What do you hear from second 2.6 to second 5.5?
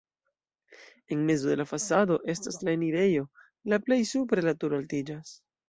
la enirejo, la plej supre la turo altiĝas.